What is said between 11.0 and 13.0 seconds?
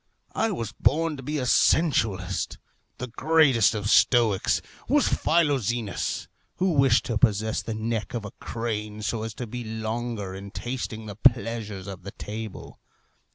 the pleasures of the table.